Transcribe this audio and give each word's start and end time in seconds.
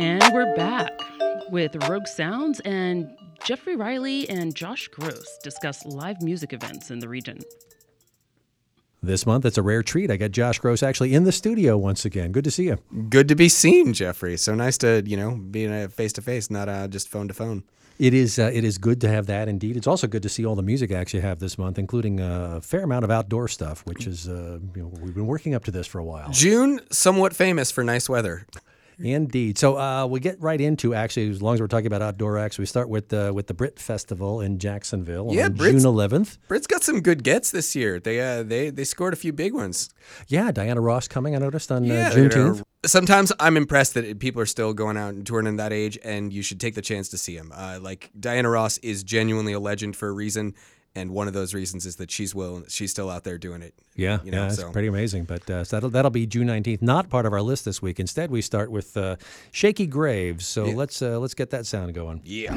And 0.00 0.24
we're 0.32 0.56
back 0.56 0.98
with 1.50 1.76
Rogue 1.86 2.06
Sounds 2.06 2.58
and 2.60 3.14
Jeffrey 3.44 3.76
Riley 3.76 4.26
and 4.30 4.54
Josh 4.54 4.88
Gross 4.88 5.36
discuss 5.42 5.84
live 5.84 6.22
music 6.22 6.54
events 6.54 6.90
in 6.90 7.00
the 7.00 7.08
region. 7.08 7.40
This 9.02 9.26
month, 9.26 9.44
it's 9.44 9.58
a 9.58 9.62
rare 9.62 9.82
treat. 9.82 10.10
I 10.10 10.16
got 10.16 10.30
Josh 10.30 10.58
Gross 10.58 10.82
actually 10.82 11.12
in 11.12 11.24
the 11.24 11.32
studio 11.32 11.76
once 11.76 12.06
again. 12.06 12.32
Good 12.32 12.44
to 12.44 12.50
see 12.50 12.64
you. 12.64 12.78
Good 13.10 13.28
to 13.28 13.34
be 13.34 13.50
seen, 13.50 13.92
Jeffrey. 13.92 14.38
So 14.38 14.54
nice 14.54 14.78
to, 14.78 15.02
you 15.04 15.18
know, 15.18 15.32
be 15.32 15.64
in 15.64 15.88
face 15.90 16.14
to 16.14 16.22
face, 16.22 16.48
not 16.48 16.70
uh, 16.70 16.88
just 16.88 17.10
phone 17.10 17.28
to 17.28 17.34
phone. 17.34 17.62
It 17.98 18.14
is 18.14 18.38
uh, 18.38 18.50
it 18.54 18.64
is 18.64 18.78
good 18.78 19.02
to 19.02 19.08
have 19.08 19.26
that 19.26 19.48
indeed. 19.48 19.76
It's 19.76 19.86
also 19.86 20.06
good 20.06 20.22
to 20.22 20.30
see 20.30 20.46
all 20.46 20.54
the 20.54 20.62
music 20.62 20.90
acts 20.92 21.12
you 21.12 21.20
have 21.20 21.40
this 21.40 21.58
month, 21.58 21.78
including 21.78 22.22
uh, 22.22 22.54
a 22.56 22.60
fair 22.62 22.84
amount 22.84 23.04
of 23.04 23.10
outdoor 23.10 23.48
stuff, 23.48 23.84
which 23.84 24.06
is 24.06 24.26
uh, 24.30 24.60
you 24.74 24.82
know, 24.82 24.92
we've 25.02 25.14
been 25.14 25.26
working 25.26 25.54
up 25.54 25.64
to 25.64 25.70
this 25.70 25.86
for 25.86 25.98
a 25.98 26.04
while. 26.04 26.30
June, 26.30 26.80
somewhat 26.90 27.36
famous 27.36 27.70
for 27.70 27.84
nice 27.84 28.08
weather. 28.08 28.46
Indeed. 29.02 29.58
So 29.58 29.78
uh, 29.78 30.06
we 30.06 30.20
get 30.20 30.40
right 30.40 30.60
into 30.60 30.94
actually, 30.94 31.30
as 31.30 31.42
long 31.42 31.54
as 31.54 31.60
we're 31.60 31.68
talking 31.68 31.86
about 31.86 32.02
outdoor 32.02 32.38
acts, 32.38 32.58
we 32.58 32.66
start 32.66 32.88
with 32.88 33.08
the 33.08 33.32
with 33.32 33.46
the 33.46 33.54
Britt 33.54 33.78
Festival 33.78 34.40
in 34.40 34.58
Jacksonville 34.58 35.28
yeah, 35.30 35.46
on 35.46 35.54
Britt's, 35.54 35.82
June 35.82 35.92
11th. 35.92 36.38
Britt's 36.48 36.66
got 36.66 36.82
some 36.82 37.00
good 37.00 37.24
gets 37.24 37.50
this 37.50 37.74
year. 37.74 37.98
They 37.98 38.20
uh, 38.20 38.42
they 38.42 38.70
they 38.70 38.84
scored 38.84 39.12
a 39.12 39.16
few 39.16 39.32
big 39.32 39.54
ones. 39.54 39.90
Yeah, 40.28 40.50
Diana 40.52 40.80
Ross 40.80 41.08
coming. 41.08 41.34
I 41.34 41.38
noticed 41.38 41.72
on 41.72 41.84
yeah, 41.84 42.08
uh, 42.08 42.12
Juneteenth. 42.12 42.62
Sometimes 42.86 43.32
I'm 43.38 43.56
impressed 43.56 43.94
that 43.94 44.18
people 44.20 44.40
are 44.40 44.46
still 44.46 44.72
going 44.72 44.96
out 44.96 45.14
and 45.14 45.26
touring 45.26 45.46
in 45.46 45.56
that 45.56 45.72
age, 45.72 45.98
and 46.02 46.32
you 46.32 46.42
should 46.42 46.60
take 46.60 46.74
the 46.74 46.82
chance 46.82 47.08
to 47.10 47.18
see 47.18 47.36
them. 47.36 47.52
Uh, 47.54 47.78
like 47.80 48.10
Diana 48.18 48.48
Ross 48.48 48.78
is 48.78 49.02
genuinely 49.02 49.52
a 49.52 49.60
legend 49.60 49.96
for 49.96 50.08
a 50.08 50.12
reason, 50.12 50.54
and 50.94 51.10
one 51.10 51.28
of 51.28 51.34
those 51.34 51.54
reasons 51.54 51.86
is 51.86 51.96
that 51.96 52.10
she's 52.10 52.34
will 52.34 52.64
she's 52.68 52.90
still 52.90 53.10
out 53.10 53.24
there 53.24 53.38
doing 53.38 53.62
it. 53.62 53.74
Yeah, 53.96 54.18
you 54.24 54.30
know, 54.30 54.44
yeah, 54.44 54.48
so. 54.50 54.62
it's 54.62 54.72
pretty 54.72 54.88
amazing. 54.88 55.24
But 55.24 55.48
uh, 55.48 55.64
so 55.64 55.76
that'll 55.76 55.90
that'll 55.90 56.10
be 56.10 56.26
June 56.26 56.46
nineteenth. 56.46 56.82
Not 56.82 57.08
part 57.08 57.26
of 57.26 57.32
our 57.32 57.42
list 57.42 57.64
this 57.64 57.80
week. 57.80 58.00
Instead, 58.00 58.30
we 58.30 58.42
start 58.42 58.70
with 58.70 58.96
uh, 58.96 59.16
Shakey 59.52 59.86
Graves. 59.86 60.46
So 60.46 60.66
Yeah. 60.66 60.74
let's 60.74 61.00
uh, 61.02 61.18
let's 61.18 61.34
get 61.34 61.50
that 61.50 61.66
sound 61.66 61.94
going. 61.94 62.20
Yeah. 62.24 62.52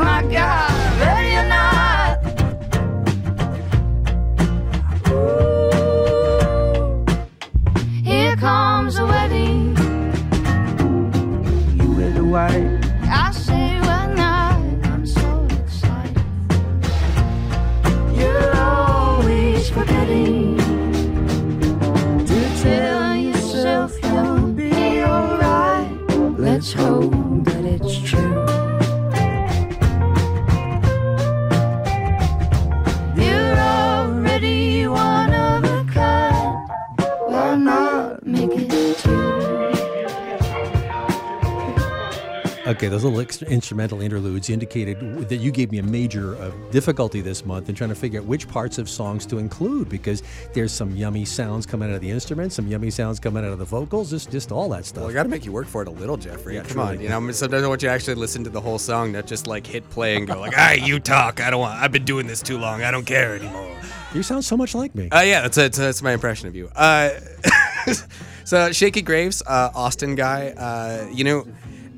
Okay, 42.84 42.90
those 42.90 43.06
little 43.06 43.22
ex- 43.22 43.42
instrumental 43.44 44.02
interludes 44.02 44.50
indicated 44.50 45.30
that 45.30 45.38
you 45.38 45.52
gave 45.52 45.72
me 45.72 45.78
a 45.78 45.84
major 45.84 46.36
uh, 46.36 46.52
difficulty 46.70 47.22
this 47.22 47.46
month 47.46 47.70
in 47.70 47.76
trying 47.76 47.92
to 47.92 47.96
figure 47.96 48.20
out 48.20 48.26
which 48.26 48.46
parts 48.46 48.78
of 48.78 48.90
songs 48.90 49.26
to 49.28 49.38
include 49.38 49.88
because 49.88 50.22
there's 50.52 50.74
some 50.74 50.94
yummy 50.94 51.24
sounds 51.24 51.66
coming 51.66 51.88
out 51.90 51.96
of 51.96 52.02
the 52.02 52.12
instruments, 52.12 52.56
some 52.56 52.68
yummy 52.68 52.90
sounds 52.90 53.22
coming 53.22 53.46
out 53.46 53.54
of 53.54 53.60
the 53.60 53.64
vocals, 53.64 54.10
just 54.10 54.30
just 54.32 54.52
all 54.52 54.68
that 54.68 54.84
stuff. 54.84 55.04
Well, 55.04 55.12
I 55.12 55.14
got 55.14 55.24
to 55.24 55.30
make 55.30 55.46
you 55.46 55.54
work 55.54 55.68
for 55.68 55.82
it 55.82 55.88
a 55.88 55.92
little, 55.92 56.18
Jeffrey. 56.18 56.56
Yeah, 56.56 56.64
Come 56.64 56.72
truly. 56.74 56.88
on, 56.98 57.00
you 57.00 57.08
know. 57.08 57.32
Sometimes 57.32 57.64
I 57.64 57.68
want 57.70 57.82
you 57.82 57.88
to 57.88 57.94
actually 57.94 58.16
listen 58.16 58.44
to 58.44 58.50
the 58.50 58.60
whole 58.60 58.78
song, 58.78 59.14
not 59.14 59.28
just 59.28 59.48
like 59.48 59.66
hit 59.66 59.90
play 59.90 60.18
and 60.18 60.28
go 60.28 60.38
like, 60.38 60.52
"All 60.52 60.66
right, 60.66 60.86
you 60.86 61.00
talk. 61.00 61.40
I 61.40 61.52
don't 61.52 61.62
want. 61.62 61.82
I've 61.82 61.94
been 61.94 62.04
doing 62.04 62.28
this 62.28 62.42
too 62.42 62.58
long. 62.58 62.84
I 62.84 62.92
don't 62.92 63.06
care 63.06 63.34
anymore." 63.36 63.78
you 64.14 64.24
sound 64.24 64.44
so 64.44 64.58
much 64.58 64.76
like 64.76 64.94
me. 64.94 65.08
Uh, 65.10 65.22
yeah, 65.22 65.40
that's 65.44 65.56
that's, 65.56 65.78
that's 65.78 66.02
my 66.02 66.12
impression 66.12 66.50
of 66.50 66.56
you. 66.58 66.70
Uh, 66.76 67.12
so 68.44 68.74
Shakey 68.74 69.02
Graves, 69.04 69.42
uh, 69.48 69.70
Austin 69.74 70.16
guy. 70.16 70.50
Uh, 70.50 71.08
you 71.14 71.24
know, 71.24 71.48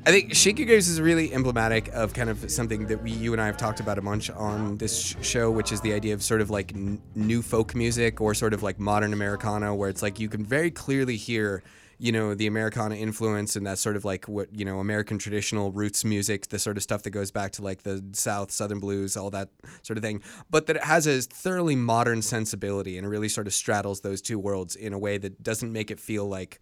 I 0.07 0.11
think 0.11 0.67
Graves 0.67 0.87
is 0.87 1.01
really 1.01 1.33
emblematic 1.33 1.87
of 1.87 2.13
kind 2.13 2.29
of 2.29 2.51
something 2.51 2.85
that 2.87 3.01
we, 3.01 3.09
you 3.09 3.33
and 3.33 3.41
I 3.41 3.47
have 3.47 3.57
talked 3.57 3.79
about 3.79 3.97
a 3.97 4.03
bunch 4.03 4.29
on 4.29 4.77
this 4.77 5.01
sh- 5.01 5.15
show, 5.21 5.49
which 5.49 5.71
is 5.71 5.81
the 5.81 5.93
idea 5.93 6.13
of 6.13 6.21
sort 6.21 6.41
of 6.41 6.51
like 6.51 6.75
n- 6.75 7.01
new 7.15 7.41
folk 7.41 7.73
music 7.73 8.21
or 8.21 8.35
sort 8.35 8.53
of 8.53 8.61
like 8.61 8.79
modern 8.79 9.13
Americana, 9.13 9.73
where 9.73 9.89
it's 9.89 10.03
like 10.03 10.19
you 10.19 10.29
can 10.29 10.45
very 10.45 10.69
clearly 10.69 11.17
hear. 11.17 11.63
You 11.97 12.11
know 12.11 12.35
the 12.35 12.45
Americana 12.45 12.95
influence 12.95 13.55
and 13.55 13.65
that 13.67 13.77
sort 13.77 13.95
of 13.95 14.03
like 14.03 14.27
what 14.27 14.53
you 14.53 14.65
know 14.65 14.79
American 14.79 15.17
traditional 15.17 15.71
roots 15.71 16.03
music, 16.03 16.49
the 16.49 16.59
sort 16.59 16.75
of 16.75 16.83
stuff 16.83 17.03
that 17.03 17.11
goes 17.11 17.31
back 17.31 17.53
to 17.53 17.61
like 17.61 17.83
the 17.83 18.03
South, 18.11 18.51
Southern 18.51 18.81
blues, 18.81 19.15
all 19.15 19.29
that 19.29 19.47
sort 19.81 19.95
of 19.95 20.03
thing. 20.03 20.21
But 20.49 20.65
that 20.65 20.75
it 20.75 20.83
has 20.83 21.07
a 21.07 21.21
thoroughly 21.21 21.77
modern 21.77 22.21
sensibility 22.21 22.97
and 22.97 23.09
really 23.09 23.29
sort 23.29 23.47
of 23.47 23.53
straddles 23.53 24.01
those 24.01 24.21
two 24.21 24.37
worlds 24.37 24.75
in 24.75 24.91
a 24.91 24.99
way 24.99 25.17
that 25.19 25.41
doesn't 25.41 25.71
make 25.71 25.89
it 25.89 26.01
feel 26.01 26.27
like 26.27 26.59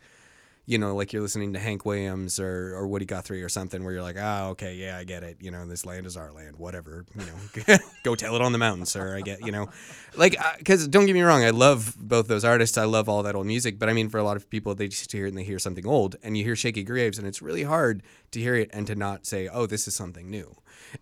you 0.66 0.78
know, 0.78 0.96
like 0.96 1.12
you're 1.12 1.22
listening 1.22 1.54
to 1.54 1.60
Hank 1.60 1.86
Williams 1.86 2.40
or, 2.40 2.74
or 2.76 2.88
Woody 2.88 3.06
Guthrie 3.06 3.44
or 3.44 3.50
something 3.50 3.84
where 3.84 3.94
you're 3.94 4.02
like, 4.02 4.16
ah, 4.18 4.48
okay, 4.50 4.76
yeah, 4.76 4.98
I 4.98 5.04
get 5.04 5.22
it. 5.22 5.38
You 5.42 5.52
know, 5.52 5.66
this 5.66 5.86
land 5.86 6.06
is 6.06 6.16
our 6.16 6.32
land, 6.32 6.56
whatever. 6.56 7.06
You 7.20 7.26
know, 7.26 7.78
go 8.04 8.16
tell 8.16 8.36
it 8.36 8.42
on 8.42 8.54
the 8.54 8.58
mountain, 8.58 8.86
sir. 8.86 9.18
I 9.18 9.22
get, 9.22 9.46
you 9.46 9.52
know, 9.52 9.70
like, 10.16 10.38
because 10.58 10.88
don't 10.88 11.06
get 11.06 11.16
me 11.16 11.22
wrong, 11.22 11.44
I 11.44 11.50
love 11.50 11.96
both 12.00 12.28
those 12.28 12.46
artists. 12.46 12.78
I 12.78 12.86
love 12.86 13.10
all 13.10 13.24
that 13.24 13.36
old 13.36 13.46
music. 13.46 13.78
But 13.78 13.90
I 13.90 13.94
mean, 13.94 14.08
for 14.08 14.20
a 14.20 14.24
lot 14.24 14.38
of 14.38 14.50
people, 14.50 14.74
they 14.74 14.88
just 14.88 15.12
hear 15.12 15.26
it 15.26 15.30
and 15.30 15.38
they 15.38 15.44
hear 15.44 15.60
something 15.60 15.86
old. 15.86 16.16
And 16.24 16.38
you 16.38 16.46
hear 16.46 16.56
Shakey 16.56 16.84
Graves, 16.84 17.18
and 17.18 17.28
it's 17.28 17.42
really 17.42 17.64
hard 17.64 18.02
to 18.32 18.40
hear 18.40 18.56
it 18.56 18.70
and 18.72 18.88
to 18.88 18.96
not 18.96 19.26
say, 19.26 19.50
oh, 19.50 19.66
this 19.66 19.86
is 19.88 19.96
something 19.96 20.30
new. 20.30 20.56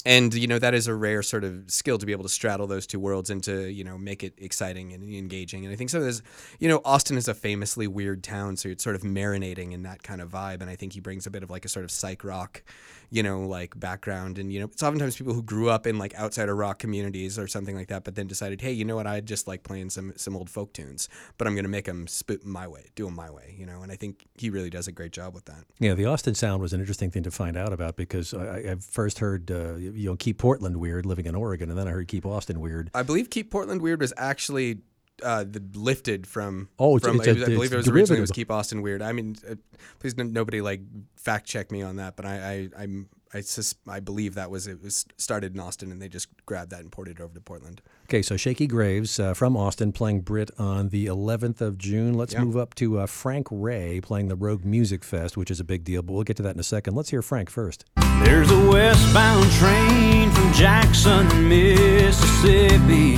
And, 0.05 0.33
you 0.33 0.47
know, 0.47 0.59
that 0.59 0.73
is 0.73 0.87
a 0.87 0.95
rare 0.95 1.23
sort 1.23 1.43
of 1.43 1.69
skill 1.71 1.97
to 1.97 2.05
be 2.05 2.11
able 2.11 2.23
to 2.23 2.29
straddle 2.29 2.67
those 2.67 2.85
two 2.85 2.99
worlds 2.99 3.29
and 3.29 3.41
to, 3.43 3.71
you 3.71 3.83
know, 3.83 3.97
make 3.97 4.23
it 4.23 4.33
exciting 4.37 4.93
and 4.93 5.03
engaging. 5.03 5.65
And 5.65 5.73
I 5.73 5.77
think 5.77 5.93
of 5.93 6.01
this, 6.01 6.21
you 6.59 6.67
know, 6.67 6.81
Austin 6.83 7.17
is 7.17 7.27
a 7.27 7.33
famously 7.33 7.87
weird 7.87 8.23
town, 8.23 8.57
so 8.57 8.69
it's 8.69 8.83
sort 8.83 8.95
of 8.95 9.03
marinating 9.03 9.71
in 9.71 9.83
that 9.83 10.03
kind 10.03 10.21
of 10.21 10.29
vibe. 10.29 10.61
And 10.61 10.69
I 10.69 10.75
think 10.75 10.93
he 10.93 10.99
brings 10.99 11.25
a 11.25 11.31
bit 11.31 11.43
of 11.43 11.49
like 11.49 11.65
a 11.65 11.69
sort 11.69 11.85
of 11.85 11.91
psych 11.91 12.23
rock, 12.23 12.63
you 13.09 13.23
know, 13.23 13.41
like 13.41 13.79
background. 13.79 14.37
And, 14.37 14.51
you 14.51 14.59
know, 14.59 14.65
it's 14.65 14.83
oftentimes 14.83 15.15
people 15.15 15.33
who 15.33 15.43
grew 15.43 15.69
up 15.69 15.87
in 15.87 15.97
like 15.97 16.17
outsider 16.19 16.55
rock 16.55 16.79
communities 16.79 17.39
or 17.39 17.47
something 17.47 17.75
like 17.75 17.87
that, 17.87 18.03
but 18.03 18.15
then 18.15 18.27
decided, 18.27 18.61
hey, 18.61 18.71
you 18.71 18.85
know 18.85 18.95
what, 18.95 19.07
I 19.07 19.21
just 19.21 19.47
like 19.47 19.63
playing 19.63 19.89
some, 19.89 20.13
some 20.15 20.35
old 20.35 20.49
folk 20.49 20.73
tunes, 20.73 21.07
but 21.37 21.47
I'm 21.47 21.55
to 21.63 21.69
make 21.69 21.85
them 21.85 22.07
spit 22.07 22.45
my 22.45 22.67
way, 22.67 22.85
do 22.95 23.05
them 23.05 23.15
my 23.15 23.29
way, 23.29 23.55
you 23.57 23.65
know. 23.65 23.81
And 23.81 23.91
I 23.91 23.95
think 23.95 24.25
he 24.35 24.49
really 24.49 24.69
does 24.69 24.87
a 24.87 24.91
great 24.91 25.11
job 25.11 25.33
with 25.33 25.45
that. 25.45 25.65
Yeah, 25.79 25.93
the 25.93 26.05
Austin 26.05 26.35
sound 26.35 26.61
was 26.61 26.73
an 26.73 26.79
interesting 26.79 27.11
thing 27.11 27.23
to 27.23 27.31
find 27.31 27.57
out 27.57 27.73
about 27.73 27.95
because 27.95 28.33
I, 28.33 28.71
I 28.71 28.75
first 28.75 29.19
heard 29.19 29.51
uh, 29.51 29.60
you 29.77 30.09
know 30.09 30.15
keep 30.15 30.37
Portland 30.37 30.77
weird 30.77 31.05
living 31.05 31.25
in 31.25 31.35
Oregon, 31.35 31.69
and 31.69 31.77
then 31.77 31.87
I 31.87 31.91
heard 31.91 32.07
keep 32.07 32.25
Austin 32.25 32.59
weird. 32.59 32.89
I 32.93 33.03
believe 33.03 33.29
Keep 33.29 33.51
Portland 33.51 33.81
Weird 33.81 34.01
was 34.01 34.13
actually 34.17 34.79
uh, 35.23 35.43
the, 35.43 35.61
lifted 35.75 36.25
from. 36.27 36.69
Oh, 36.79 36.97
it's- 36.97 37.07
from, 37.09 37.19
it's 37.19 37.27
I 37.27 37.31
a- 37.31 37.45
believe 37.55 37.73
it 37.73 37.77
was 37.77 37.87
originally 37.87 37.87
it 37.87 37.93
derivative. 38.05 38.19
was 38.21 38.31
Keep 38.31 38.51
Austin 38.51 38.81
Weird. 38.81 39.01
I 39.01 39.11
mean, 39.11 39.35
uh, 39.49 39.55
please 39.99 40.15
n- 40.17 40.33
nobody 40.33 40.61
like 40.61 40.81
fact 41.15 41.45
check 41.47 41.71
me 41.71 41.81
on 41.81 41.97
that, 41.97 42.15
but 42.15 42.25
I 42.25 42.69
I 42.75 42.83
I'm, 42.83 43.09
I 43.33 43.39
sus- 43.41 43.75
I 43.87 44.01
believe 44.01 44.35
that 44.35 44.51
was 44.51 44.67
it 44.67 44.81
was 44.83 45.05
started 45.17 45.53
in 45.53 45.59
Austin 45.61 45.89
and 45.91 46.01
they 46.01 46.09
just 46.09 46.27
grabbed 46.45 46.71
that 46.71 46.81
and 46.81 46.91
ported 46.91 47.19
it 47.19 47.23
over 47.23 47.33
to 47.33 47.39
Portland. 47.39 47.81
Okay, 48.09 48.21
so 48.21 48.35
Shakey 48.35 48.67
Graves 48.67 49.19
uh, 49.21 49.33
from 49.33 49.55
Austin 49.55 49.93
playing 49.93 50.21
Britt 50.21 50.51
on 50.59 50.89
the 50.89 51.05
11th 51.05 51.61
of 51.61 51.77
June. 51.77 52.13
Let's 52.13 52.33
Yeah. 52.33 52.43
move 52.43 52.57
up 52.57 52.75
to 52.75 52.99
uh, 52.99 53.05
Frank 53.05 53.47
Ray 53.49 54.01
playing 54.01 54.27
the 54.27 54.35
Rogue 54.35 54.65
Music 54.65 55.05
Fest, 55.05 55.37
which 55.37 55.49
is 55.49 55.61
a 55.61 55.63
big 55.63 55.85
deal, 55.85 56.01
but 56.01 56.11
we'll 56.11 56.23
get 56.23 56.35
to 56.37 56.43
that 56.43 56.55
in 56.55 56.59
a 56.59 56.63
second. 56.63 56.93
Let's 56.95 57.09
hear 57.09 57.21
Frank 57.21 57.49
first. 57.49 57.85
There's 58.23 58.51
a 58.51 58.69
westbound 58.69 59.49
train 59.53 60.29
from 60.31 60.51
Jackson, 60.53 61.47
Mississippi. 61.47 63.15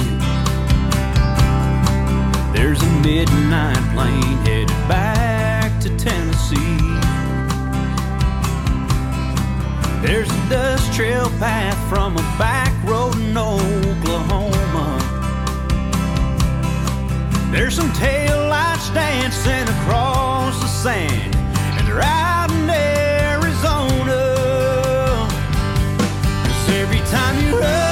There's 2.55 2.81
a 2.81 2.91
midnight 3.01 3.93
plane 3.95 4.45
trail 10.93 11.27
path 11.39 11.75
from 11.89 12.15
a 12.17 12.21
back 12.37 12.71
road 12.87 13.15
in 13.15 13.35
Oklahoma. 13.35 14.99
There's 17.51 17.75
some 17.75 17.91
tail 17.93 18.47
lights 18.47 18.89
dancing 18.91 19.67
across 19.79 20.61
the 20.61 20.67
sand, 20.67 21.35
and 21.77 21.87
they're 21.87 22.03
out 22.03 22.51
in 22.51 22.69
Arizona. 22.69 24.21
'Cause 26.43 26.69
every 26.69 27.01
time 27.09 27.41
you 27.41 27.59
run, 27.59 27.82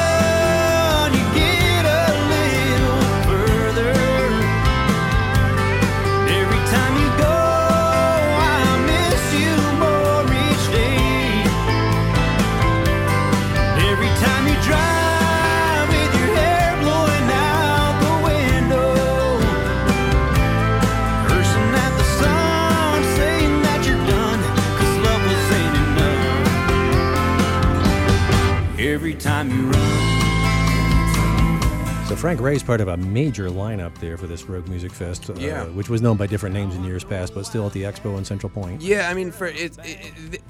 Frank 32.22 32.40
Ray 32.40 32.56
is 32.56 32.62
part 32.62 32.82
of 32.82 32.88
a 32.88 32.98
major 32.98 33.50
lineup 33.50 33.98
there 33.98 34.16
for 34.16 34.28
this 34.28 34.44
Rogue 34.44 34.68
Music 34.68 34.92
Fest, 34.92 35.28
uh, 35.32 35.34
Yeah. 35.40 35.64
which 35.64 35.90
was 35.90 36.04
known 36.04 36.18
by 36.18 36.28
different 36.28 36.54
names 36.54 36.76
in 36.76 36.84
years 36.84 37.04
past, 37.04 37.34
but 37.34 37.48
still 37.48 37.66
at 37.66 37.74
the 37.74 37.82
Expo 37.82 38.16
in 38.16 38.24
Central 38.24 38.52
Point. 38.52 38.80
Yeah, 38.80 39.10
I 39.10 39.16
mean, 39.16 39.32
for 39.32 39.48
it, 39.48 39.76
it, 39.80 40.14
it, 40.32 40.42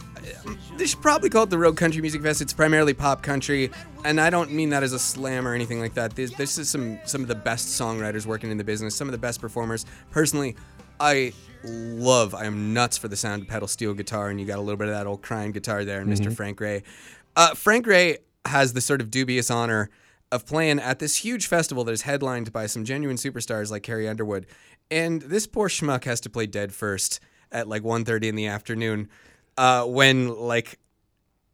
they 0.77 0.85
should 0.85 1.01
probably 1.01 1.29
call 1.29 1.43
it 1.43 1.49
the 1.49 1.57
Rogue 1.57 1.77
Country 1.77 2.01
Music 2.01 2.21
Fest. 2.21 2.41
It's 2.41 2.51
primarily 2.51 2.93
pop 2.93 3.23
country, 3.23 3.71
and 4.03 4.19
I 4.19 4.29
don't 4.29 4.51
mean 4.51 4.71
that 4.71 4.83
as 4.83 4.91
a 4.91 4.99
slam 4.99 5.47
or 5.47 5.53
anything 5.53 5.79
like 5.79 5.93
that. 5.93 6.13
This, 6.13 6.35
this 6.35 6.57
is 6.57 6.69
some 6.69 6.99
some 7.05 7.21
of 7.21 7.29
the 7.29 7.35
best 7.35 7.69
songwriters 7.69 8.25
working 8.25 8.51
in 8.51 8.57
the 8.57 8.65
business, 8.65 8.93
some 8.93 9.07
of 9.07 9.13
the 9.13 9.17
best 9.17 9.39
performers. 9.39 9.85
Personally, 10.09 10.57
I 10.99 11.31
love, 11.63 12.35
I 12.35 12.47
am 12.47 12.73
nuts 12.73 12.97
for 12.97 13.07
the 13.07 13.15
sound 13.15 13.43
of 13.43 13.47
pedal 13.47 13.69
steel 13.69 13.93
guitar, 13.93 14.29
and 14.29 14.41
you 14.41 14.45
got 14.45 14.59
a 14.59 14.61
little 14.61 14.75
bit 14.75 14.89
of 14.89 14.93
that 14.93 15.07
old 15.07 15.21
crying 15.21 15.53
guitar 15.53 15.85
there, 15.85 16.01
and 16.01 16.11
Mr. 16.11 16.35
Frank 16.35 16.59
Ray. 16.59 16.83
Uh, 17.37 17.53
Frank 17.55 17.87
Ray 17.87 18.17
has 18.45 18.73
the 18.73 18.81
sort 18.81 18.99
of 18.99 19.09
dubious 19.09 19.49
honor 19.49 19.89
of 20.31 20.45
playing 20.45 20.79
at 20.79 20.99
this 20.99 21.17
huge 21.17 21.47
festival 21.47 21.83
that 21.83 21.91
is 21.91 22.03
headlined 22.03 22.53
by 22.53 22.65
some 22.65 22.85
genuine 22.85 23.17
superstars 23.17 23.69
like 23.71 23.83
Carrie 23.83 24.07
Underwood. 24.07 24.47
And 24.89 25.21
this 25.21 25.47
poor 25.47 25.67
schmuck 25.67 26.05
has 26.05 26.21
to 26.21 26.29
play 26.29 26.47
Dead 26.47 26.73
First 26.73 27.19
at 27.51 27.67
like 27.67 27.83
1.30 27.83 28.23
in 28.23 28.35
the 28.35 28.47
afternoon 28.47 29.09
uh, 29.57 29.85
when 29.85 30.29
like 30.29 30.79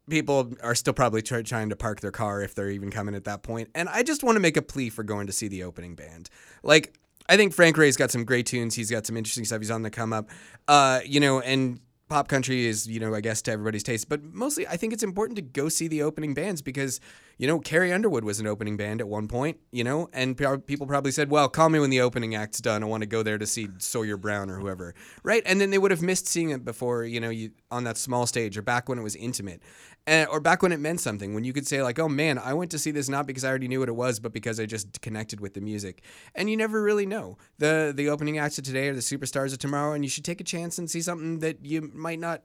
people 0.08 0.52
are 0.62 0.74
still 0.74 0.94
probably 0.94 1.22
try- 1.22 1.42
trying 1.42 1.68
to 1.70 1.76
park 1.76 2.00
their 2.00 2.10
car 2.10 2.42
if 2.42 2.54
they're 2.54 2.70
even 2.70 2.90
coming 2.90 3.14
at 3.14 3.24
that 3.24 3.42
point. 3.42 3.68
And 3.74 3.88
I 3.88 4.02
just 4.02 4.22
want 4.22 4.36
to 4.36 4.40
make 4.40 4.56
a 4.56 4.62
plea 4.62 4.90
for 4.90 5.02
going 5.02 5.26
to 5.26 5.32
see 5.32 5.48
the 5.48 5.64
opening 5.64 5.94
band. 5.94 6.30
Like, 6.62 6.94
I 7.28 7.36
think 7.36 7.52
Frank 7.52 7.76
Ray's 7.76 7.96
got 7.96 8.10
some 8.10 8.24
great 8.24 8.46
tunes. 8.46 8.74
He's 8.74 8.90
got 8.90 9.06
some 9.06 9.16
interesting 9.16 9.44
stuff. 9.44 9.60
He's 9.60 9.70
on 9.70 9.82
the 9.82 9.90
come 9.90 10.12
up. 10.12 10.30
Uh, 10.66 11.00
you 11.04 11.20
know, 11.20 11.40
and 11.40 11.80
pop 12.08 12.28
country 12.28 12.66
is, 12.66 12.86
you 12.86 13.00
know, 13.00 13.14
I 13.14 13.20
guess 13.20 13.42
to 13.42 13.52
everybody's 13.52 13.82
taste. 13.82 14.08
But 14.08 14.22
mostly, 14.24 14.66
I 14.66 14.76
think 14.76 14.92
it's 14.92 15.02
important 15.02 15.36
to 15.36 15.42
go 15.42 15.68
see 15.68 15.88
the 15.88 16.02
opening 16.02 16.34
bands 16.34 16.62
because, 16.62 17.00
you 17.36 17.46
know, 17.46 17.58
Carrie 17.58 17.92
Underwood 17.92 18.24
was 18.24 18.40
an 18.40 18.46
opening 18.46 18.76
band 18.76 19.00
at 19.00 19.08
one 19.08 19.28
point, 19.28 19.58
you 19.70 19.84
know, 19.84 20.08
and 20.12 20.36
pe- 20.36 20.58
people 20.58 20.86
probably 20.86 21.10
said, 21.10 21.30
well, 21.30 21.48
call 21.48 21.68
me 21.68 21.78
when 21.78 21.90
the 21.90 22.00
opening 22.00 22.34
act's 22.34 22.60
done. 22.60 22.82
I 22.82 22.86
want 22.86 23.02
to 23.02 23.06
go 23.06 23.22
there 23.22 23.38
to 23.38 23.46
see 23.46 23.68
Sawyer 23.78 24.16
Brown 24.16 24.50
or 24.50 24.58
whoever, 24.58 24.94
right? 25.22 25.42
And 25.46 25.60
then 25.60 25.70
they 25.70 25.78
would 25.78 25.90
have 25.90 26.02
missed 26.02 26.26
seeing 26.26 26.50
it 26.50 26.64
before, 26.64 27.04
you 27.04 27.20
know, 27.20 27.30
you 27.30 27.50
on 27.70 27.84
that 27.84 27.98
small 27.98 28.26
stage 28.26 28.56
or 28.56 28.62
back 28.62 28.88
when 28.88 28.98
it 28.98 29.02
was 29.02 29.14
intimate. 29.14 29.62
Uh, 30.08 30.24
or 30.30 30.40
back 30.40 30.62
when 30.62 30.72
it 30.72 30.80
meant 30.80 31.00
something, 31.00 31.34
when 31.34 31.44
you 31.44 31.52
could 31.52 31.66
say 31.66 31.82
like, 31.82 31.98
"Oh 31.98 32.08
man, 32.08 32.38
I 32.38 32.54
went 32.54 32.70
to 32.70 32.78
see 32.78 32.90
this 32.90 33.10
not 33.10 33.26
because 33.26 33.44
I 33.44 33.48
already 33.50 33.68
knew 33.68 33.80
what 33.80 33.90
it 33.90 33.96
was, 33.96 34.18
but 34.20 34.32
because 34.32 34.58
I 34.58 34.64
just 34.64 35.02
connected 35.02 35.38
with 35.38 35.52
the 35.52 35.60
music." 35.60 36.02
And 36.34 36.48
you 36.48 36.56
never 36.56 36.82
really 36.82 37.04
know 37.04 37.36
the 37.58 37.92
the 37.94 38.08
opening 38.08 38.38
acts 38.38 38.56
of 38.56 38.64
today 38.64 38.88
or 38.88 38.94
the 38.94 39.00
superstars 39.00 39.52
of 39.52 39.58
tomorrow, 39.58 39.92
and 39.92 40.02
you 40.04 40.08
should 40.08 40.24
take 40.24 40.40
a 40.40 40.44
chance 40.44 40.78
and 40.78 40.90
see 40.90 41.02
something 41.02 41.40
that 41.40 41.64
you 41.64 41.90
might 41.94 42.18
not 42.18 42.42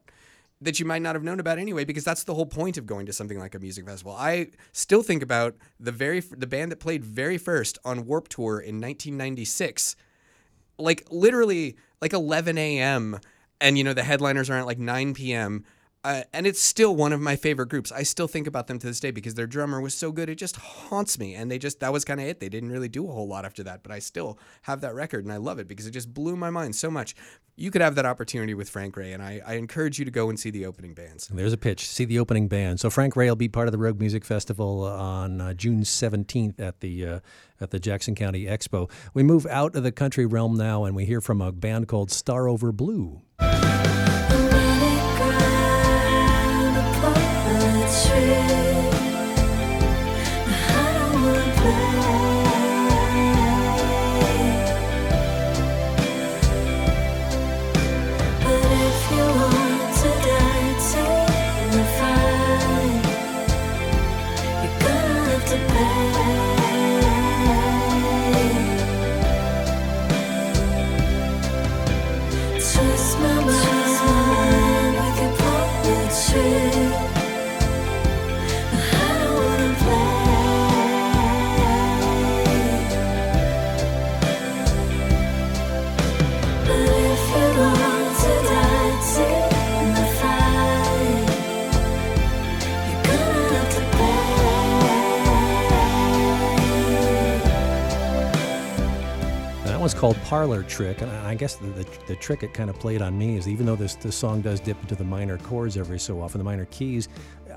that 0.61 0.79
you 0.79 0.85
might 0.85 1.01
not 1.01 1.15
have 1.15 1.23
known 1.23 1.39
about 1.39 1.57
anyway, 1.57 1.85
because 1.85 2.03
that's 2.03 2.25
the 2.25 2.33
whole 2.33 2.45
point 2.45 2.77
of 2.77 2.85
going 2.85 3.05
to 3.05 3.13
something 3.13 3.39
like 3.39 3.55
a 3.55 3.59
music 3.59 3.85
festival. 3.85 4.13
I 4.13 4.47
still 4.73 5.01
think 5.01 5.23
about 5.23 5.55
the 5.79 5.91
very 5.93 6.19
the 6.19 6.47
band 6.47 6.71
that 6.73 6.81
played 6.81 7.05
very 7.05 7.37
first 7.37 7.77
on 7.85 8.05
Warped 8.05 8.31
Tour 8.31 8.59
in 8.59 8.81
1996 8.81 9.95
like 10.77 11.07
literally 11.11 11.77
like 12.01 12.13
11 12.13 12.57
a.m. 12.57 13.19
and 13.61 13.77
you 13.77 13.83
know 13.83 13.93
the 13.93 14.03
headliners 14.03 14.49
are 14.49 14.57
at 14.57 14.65
like 14.65 14.79
9 14.79 15.13
p.m. 15.13 15.63
Uh, 16.03 16.23
and 16.33 16.45
it's 16.45 16.61
still 16.61 16.95
one 16.95 17.13
of 17.13 17.21
my 17.21 17.37
favorite 17.37 17.69
groups. 17.69 17.91
I 17.91 18.03
still 18.03 18.27
think 18.27 18.45
about 18.45 18.67
them 18.67 18.77
to 18.79 18.87
this 18.87 18.99
day 18.99 19.11
because 19.11 19.35
their 19.35 19.47
drummer 19.47 19.79
was 19.79 19.93
so 19.93 20.11
good. 20.11 20.27
It 20.27 20.35
just 20.35 20.57
haunts 20.57 21.17
me. 21.17 21.33
And 21.33 21.49
they 21.49 21.57
just, 21.57 21.79
that 21.79 21.93
was 21.93 22.03
kind 22.03 22.19
of 22.19 22.27
it. 22.27 22.41
They 22.41 22.49
didn't 22.49 22.71
really 22.71 22.89
do 22.89 23.07
a 23.07 23.11
whole 23.11 23.27
lot 23.27 23.45
after 23.45 23.63
that, 23.63 23.83
but 23.83 23.91
I 23.91 23.99
still 23.99 24.37
have 24.63 24.81
that 24.81 24.93
record 24.95 25.23
and 25.23 25.31
I 25.31 25.37
love 25.37 25.59
it 25.59 25.67
because 25.67 25.87
it 25.87 25.91
just 25.91 26.13
blew 26.13 26.35
my 26.35 26.49
mind 26.49 26.75
so 26.75 26.91
much. 26.91 27.15
You 27.55 27.71
could 27.71 27.81
have 27.81 27.95
that 27.95 28.05
opportunity 28.05 28.55
with 28.55 28.67
Frank 28.67 28.97
Ray, 28.97 29.11
and 29.13 29.21
I, 29.21 29.39
I 29.45 29.53
encourage 29.53 29.99
you 29.99 30.05
to 30.05 30.11
go 30.11 30.27
and 30.29 30.39
see 30.39 30.49
the 30.49 30.65
opening 30.65 30.95
bands. 30.95 31.29
And 31.29 31.37
there's 31.37 31.53
a 31.53 31.57
pitch. 31.57 31.87
See 31.87 32.03
the 32.03 32.17
opening 32.17 32.47
band. 32.47 32.79
So 32.79 32.89
Frank 32.89 33.15
Ray 33.15 33.29
will 33.29 33.35
be 33.35 33.47
part 33.47 33.67
of 33.67 33.71
the 33.71 33.77
Rogue 33.77 33.99
Music 33.99 34.25
Festival 34.25 34.83
on 34.83 35.39
uh, 35.39 35.53
June 35.53 35.81
17th 35.81 36.59
at 36.59 36.79
the 36.79 37.05
uh, 37.05 37.19
at 37.61 37.69
the 37.69 37.79
Jackson 37.79 38.15
County 38.15 38.45
Expo. 38.45 38.89
We 39.13 39.21
move 39.21 39.45
out 39.45 39.75
of 39.75 39.83
the 39.83 39.91
country 39.91 40.25
realm 40.25 40.55
now, 40.55 40.83
and 40.85 40.95
we 40.95 41.05
hear 41.05 41.21
from 41.21 41.41
a 41.41 41.51
band 41.51 41.87
called 41.87 42.09
Starover 42.09 42.73
Blue. 42.73 43.21
Called 100.03 100.21
Parlor 100.25 100.63
Trick, 100.63 100.99
and 100.99 101.09
I 101.09 101.33
guess 101.33 101.55
the, 101.55 101.67
the, 101.67 101.87
the 102.07 102.15
trick 102.17 102.43
it 102.43 102.53
kind 102.53 102.69
of 102.69 102.77
played 102.77 103.01
on 103.01 103.17
me 103.17 103.37
is 103.37 103.47
even 103.47 103.65
though 103.65 103.77
this, 103.77 103.95
this 103.95 104.17
song 104.17 104.41
does 104.41 104.59
dip 104.59 104.77
into 104.81 104.95
the 104.95 105.03
minor 105.05 105.37
chords 105.37 105.77
every 105.77 105.97
so 105.97 106.19
often, 106.19 106.39
the 106.39 106.43
minor 106.43 106.65
keys, 106.71 107.07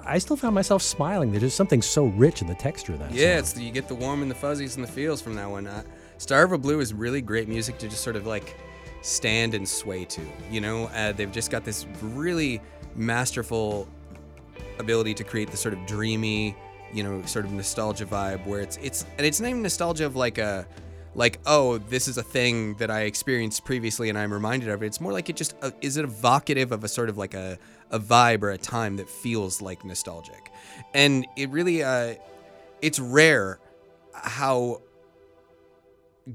I 0.05 0.19
still 0.19 0.37
found 0.37 0.55
myself 0.55 0.81
smiling. 0.81 1.33
There's 1.33 1.43
just 1.43 1.57
something 1.57 1.83
so 1.83 2.05
rich 2.05 2.43
in 2.43 2.47
the 2.47 2.55
texture 2.55 2.93
of 2.93 3.01
that 3.01 3.11
Yeah, 3.11 3.31
song. 3.31 3.39
it's 3.41 3.53
the, 3.55 3.65
you 3.65 3.73
get 3.73 3.89
the 3.89 3.97
warm 3.97 4.23
and 4.23 4.31
the 4.31 4.37
fuzzies 4.37 4.77
and 4.77 4.85
the 4.85 4.93
feels 4.93 5.21
from 5.21 5.35
that 5.35 5.51
one. 5.51 5.67
Uh, 5.67 5.83
Starover 6.19 6.63
Blue 6.63 6.79
is 6.79 6.95
really 6.95 7.21
great 7.21 7.49
music 7.49 7.79
to 7.79 7.89
just 7.89 8.05
sort 8.05 8.15
of 8.15 8.29
like 8.29 8.57
stand 9.03 9.55
and 9.55 9.69
sway 9.69 10.05
to. 10.05 10.23
You 10.49 10.61
know, 10.61 10.85
uh, 10.95 11.11
they've 11.15 11.33
just 11.33 11.51
got 11.51 11.65
this 11.65 11.85
really 12.01 12.61
masterful 12.95 13.89
ability 14.79 15.15
to 15.15 15.25
create 15.25 15.51
this 15.51 15.59
sort 15.59 15.75
of 15.75 15.85
dreamy, 15.85 16.55
you 16.93 17.03
know, 17.03 17.23
sort 17.23 17.45
of 17.45 17.51
nostalgia 17.51 18.07
vibe 18.07 18.47
where 18.47 18.61
it's 18.61 18.77
it's 18.77 19.05
and 19.19 19.27
it's 19.27 19.41
not 19.41 19.49
even 19.49 19.63
nostalgia 19.63 20.07
of 20.07 20.15
like 20.15 20.39
a 20.39 20.65
like 21.17 21.41
oh 21.47 21.79
this 21.79 22.07
is 22.07 22.19
a 22.19 22.23
thing 22.23 22.75
that 22.75 22.91
I 22.91 23.03
experienced 23.03 23.65
previously 23.65 24.09
and 24.09 24.19
I'm 24.19 24.33
reminded 24.33 24.69
of 24.69 24.83
it. 24.83 24.87
It's 24.87 25.01
more 25.01 25.13
like 25.13 25.29
it 25.29 25.37
just 25.37 25.57
uh, 25.63 25.71
is 25.81 25.97
it 25.97 26.05
evocative 26.05 26.71
of 26.73 26.85
a 26.85 26.89
sort 26.89 27.09
of 27.09 27.17
like 27.17 27.35
a 27.35 27.59
a 27.91 27.99
vibe 27.99 28.43
or 28.43 28.51
a 28.51 28.59
time 28.59 28.97
that 28.97 29.09
feels 29.09 29.63
like 29.63 29.85
nostalgic, 29.85 30.53
and 30.95 31.27
it 31.37 31.51
really 31.51 31.83
uh, 31.83 32.15
it's 32.83 32.99
rare 32.99 33.59
how 34.15 34.83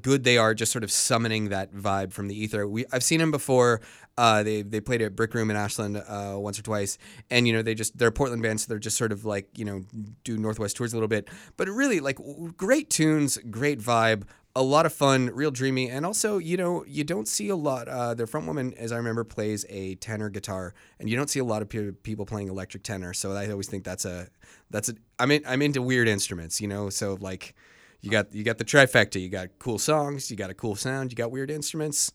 good 0.01 0.23
they 0.23 0.37
are 0.37 0.53
just 0.53 0.71
sort 0.71 0.83
of 0.83 0.91
summoning 0.91 1.49
that 1.49 1.73
vibe 1.73 2.13
from 2.13 2.27
the 2.27 2.35
ether. 2.35 2.67
We 2.67 2.85
I've 2.91 3.03
seen 3.03 3.19
them 3.19 3.31
before. 3.31 3.81
Uh, 4.17 4.43
they 4.43 4.61
they 4.61 4.81
played 4.81 5.01
at 5.01 5.15
Brick 5.15 5.33
Room 5.33 5.49
in 5.49 5.55
Ashland 5.55 5.97
uh, 5.97 6.35
once 6.37 6.59
or 6.59 6.61
twice, 6.61 6.97
and 7.29 7.47
you 7.47 7.53
know 7.53 7.61
they 7.61 7.73
just 7.73 7.97
they're 7.97 8.09
a 8.09 8.11
Portland 8.11 8.41
band, 8.41 8.61
so 8.61 8.67
they're 8.69 8.79
just 8.79 8.97
sort 8.97 9.11
of 9.11 9.25
like 9.25 9.47
you 9.57 9.65
know 9.65 9.83
do 10.23 10.37
Northwest 10.37 10.77
tours 10.77 10.93
a 10.93 10.95
little 10.95 11.07
bit, 11.07 11.29
but 11.57 11.67
really 11.67 11.99
like 11.99 12.17
great 12.57 12.89
tunes, 12.89 13.37
great 13.49 13.79
vibe. 13.79 14.23
A 14.53 14.61
lot 14.61 14.85
of 14.85 14.93
fun, 14.93 15.27
real 15.27 15.51
dreamy, 15.51 15.89
and 15.89 16.05
also 16.05 16.37
you 16.37 16.57
know 16.57 16.83
you 16.85 17.03
don't 17.03 17.27
see 17.27 17.49
a 17.49 17.55
lot. 17.55 17.87
Uh, 17.87 18.13
their 18.13 18.27
front 18.27 18.47
woman, 18.47 18.73
as 18.77 18.91
I 18.91 18.97
remember, 18.97 19.23
plays 19.23 19.65
a 19.69 19.95
tenor 19.95 20.29
guitar, 20.29 20.73
and 20.99 21.09
you 21.09 21.15
don't 21.15 21.29
see 21.29 21.39
a 21.39 21.45
lot 21.45 21.61
of 21.61 21.69
pe- 21.69 21.91
people 21.91 22.25
playing 22.25 22.49
electric 22.49 22.83
tenor. 22.83 23.13
So 23.13 23.31
I 23.31 23.49
always 23.49 23.67
think 23.67 23.83
that's 23.83 24.03
a 24.03 24.27
that's 24.69 24.89
a 24.89 24.95
I'm 25.19 25.31
in, 25.31 25.43
I'm 25.47 25.61
into 25.61 25.81
weird 25.81 26.07
instruments, 26.07 26.59
you 26.59 26.67
know. 26.67 26.89
So 26.89 27.17
like 27.21 27.55
you 28.01 28.09
got 28.09 28.33
you 28.33 28.43
got 28.43 28.57
the 28.57 28.65
trifecta. 28.65 29.21
You 29.21 29.29
got 29.29 29.49
cool 29.59 29.79
songs. 29.79 30.29
You 30.29 30.37
got 30.37 30.49
a 30.49 30.53
cool 30.53 30.75
sound. 30.75 31.11
You 31.11 31.15
got 31.15 31.31
weird 31.31 31.49
instruments. 31.49 32.11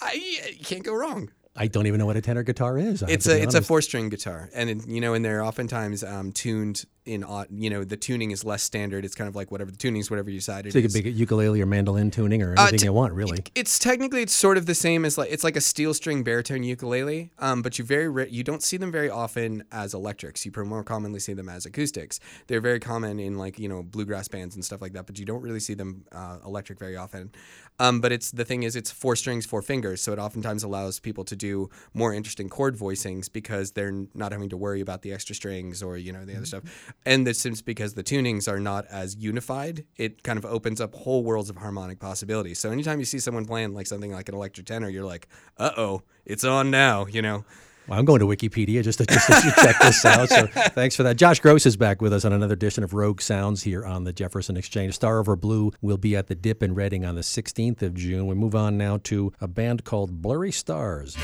I 0.00 0.12
you 0.50 0.64
can't 0.64 0.82
go 0.82 0.94
wrong. 0.94 1.30
I 1.54 1.68
don't 1.68 1.86
even 1.86 1.98
know 1.98 2.06
what 2.06 2.16
a 2.16 2.20
tenor 2.20 2.42
guitar 2.42 2.78
is. 2.78 3.02
I 3.02 3.10
It's 3.10 3.26
a 3.26 3.42
it's 3.42 3.54
a 3.54 3.62
four 3.62 3.80
string 3.80 4.08
guitar, 4.08 4.50
and 4.54 4.84
you 4.86 5.00
know, 5.00 5.14
and 5.14 5.24
they're 5.24 5.42
oftentimes 5.42 6.04
um, 6.04 6.32
tuned 6.32 6.84
in. 7.06 7.24
You 7.50 7.70
know, 7.70 7.84
the 7.84 7.96
tuning 7.96 8.30
is 8.32 8.44
less 8.44 8.62
standard. 8.62 9.04
It's 9.04 9.14
kind 9.14 9.28
of 9.28 9.34
like 9.36 9.50
whatever 9.50 9.70
the 9.70 9.76
tuning 9.76 10.00
is, 10.00 10.10
whatever 10.10 10.28
you 10.30 10.38
decide 10.38 10.70
So 10.70 10.78
you 10.78 10.84
is. 10.84 10.92
could 10.94 11.04
be 11.04 11.10
ukulele 11.10 11.60
or 11.62 11.66
mandolin 11.66 12.10
tuning 12.10 12.42
or 12.42 12.52
Uh, 12.58 12.62
anything 12.62 12.78
t- 12.80 12.84
you 12.86 12.92
want, 12.92 13.12
really. 13.14 13.38
it's 13.54 13.78
technically 13.78 14.22
it's 14.22 14.34
sort 14.34 14.58
of 14.58 14.66
the 14.66 14.74
same 14.74 15.04
as 15.04 15.16
like 15.16 15.30
it's 15.30 15.44
like 15.44 15.56
a 15.56 15.60
steel 15.60 15.94
string 15.94 16.22
baritone 16.22 16.62
ukulele, 16.64 17.30
um, 17.38 17.62
but 17.62 17.78
you 17.78 17.84
very 17.84 18.08
ra- 18.08 18.24
you 18.28 18.42
don't 18.42 18.62
see 18.62 18.76
them 18.76 18.92
very 18.92 19.08
often 19.08 19.64
as 19.72 19.94
electrics. 19.94 20.44
You 20.44 20.52
more 20.64 20.82
commonly 20.82 21.20
see 21.20 21.32
them 21.34 21.48
as 21.48 21.64
acoustics. 21.66 22.18
They're 22.48 22.60
very 22.60 22.80
common 22.80 23.20
in 23.20 23.36
like 23.38 23.58
you 23.58 23.68
know 23.68 23.82
bluegrass 23.82 24.28
bands 24.28 24.54
and 24.56 24.64
stuff 24.64 24.82
like 24.82 24.92
that, 24.94 25.06
but 25.06 25.18
you 25.18 25.24
don't 25.24 25.42
really 25.42 25.60
see 25.60 25.74
them 25.74 26.04
uh, 26.12 26.38
electric 26.44 26.78
very 26.78 26.96
often. 26.96 27.30
Um, 27.78 28.00
but 28.00 28.10
it's 28.10 28.30
the 28.30 28.44
thing 28.44 28.62
is 28.62 28.74
it's 28.74 28.90
four 28.90 29.16
strings, 29.16 29.44
four 29.44 29.60
fingers, 29.62 30.00
so 30.00 30.12
it 30.12 30.18
oftentimes 30.18 30.62
allows 30.62 30.98
people 30.98 31.24
to 31.24 31.36
do 31.36 31.68
more 31.92 32.14
interesting 32.14 32.48
chord 32.48 32.76
voicings 32.76 33.30
because 33.30 33.72
they're 33.72 33.92
not 34.14 34.32
having 34.32 34.48
to 34.48 34.56
worry 34.56 34.80
about 34.80 35.02
the 35.02 35.12
extra 35.12 35.34
strings 35.34 35.82
or 35.82 35.96
you 35.98 36.12
know 36.12 36.24
the 36.24 36.34
other 36.36 36.46
stuff. 36.46 36.62
And 37.04 37.26
that's 37.26 37.42
just 37.42 37.64
because 37.64 37.94
the 37.94 38.02
tunings 38.02 38.48
are 38.48 38.58
not 38.58 38.84
as 38.86 39.16
unified, 39.16 39.84
it 39.96 40.22
kind 40.24 40.38
of 40.38 40.44
opens 40.44 40.80
up 40.80 40.94
whole 40.94 41.22
worlds 41.22 41.50
of 41.50 41.56
harmonic 41.56 42.00
possibilities. 42.00 42.58
So 42.58 42.70
anytime 42.70 42.98
you 42.98 43.04
see 43.04 43.20
someone 43.20 43.44
playing 43.44 43.74
like 43.74 43.86
something 43.86 44.10
like 44.10 44.28
an 44.28 44.34
electric 44.34 44.66
tenor, 44.66 44.88
you're 44.88 45.04
like, 45.04 45.28
uh 45.58 45.70
oh, 45.76 46.02
it's 46.24 46.42
on 46.42 46.70
now, 46.70 47.06
you 47.06 47.22
know? 47.22 47.44
Well, 47.88 47.98
I'm 47.98 48.04
going 48.04 48.18
to 48.18 48.26
Wikipedia 48.26 48.82
just 48.82 48.98
to, 48.98 49.06
just 49.06 49.26
to 49.28 49.52
check 49.62 49.76
this 49.80 50.04
out. 50.04 50.28
So 50.28 50.46
thanks 50.48 50.96
for 50.96 51.04
that. 51.04 51.16
Josh 51.16 51.38
Gross 51.38 51.66
is 51.66 51.76
back 51.76 52.02
with 52.02 52.12
us 52.12 52.24
on 52.24 52.32
another 52.32 52.54
edition 52.54 52.82
of 52.82 52.94
Rogue 52.94 53.20
Sounds 53.20 53.62
here 53.62 53.84
on 53.84 54.02
the 54.02 54.12
Jefferson 54.12 54.56
Exchange. 54.56 54.98
Starover 54.98 55.38
Blue 55.40 55.70
will 55.80 55.98
be 55.98 56.16
at 56.16 56.26
the 56.26 56.34
Dip 56.34 56.62
in 56.62 56.74
Redding 56.74 57.04
on 57.04 57.14
the 57.14 57.20
16th 57.20 57.82
of 57.82 57.94
June. 57.94 58.26
We 58.26 58.34
move 58.34 58.56
on 58.56 58.76
now 58.76 58.98
to 59.04 59.32
a 59.40 59.46
band 59.46 59.84
called 59.84 60.20
Blurry 60.20 60.50
Stars. 60.50 61.16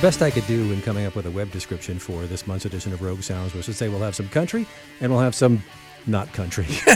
Best 0.00 0.22
I 0.22 0.30
could 0.30 0.46
do 0.46 0.72
in 0.72 0.80
coming 0.80 1.04
up 1.04 1.14
with 1.14 1.26
a 1.26 1.30
web 1.30 1.50
description 1.50 1.98
for 1.98 2.24
this 2.24 2.46
month's 2.46 2.64
edition 2.64 2.92
of 2.94 3.02
Rogue 3.02 3.22
Sounds 3.22 3.54
was 3.54 3.66
to 3.66 3.74
say 3.74 3.88
we'll 3.88 4.00
have 4.00 4.14
some 4.14 4.28
country 4.30 4.66
and 5.00 5.12
we'll 5.12 5.20
have 5.20 5.34
some 5.34 5.62
not 6.06 6.32
country. 6.32 6.66